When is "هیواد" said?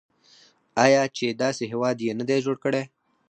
1.71-1.97